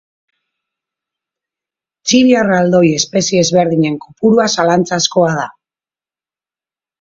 [2.07, 5.47] Txibia erraldoi espezie ezberdinen kopurua zalantzazkoa da.